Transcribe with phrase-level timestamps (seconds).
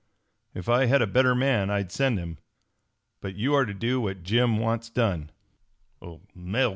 [0.55, 2.39] If I had a better man I'd send him,
[3.19, 5.29] but you are to do what Jim wants done."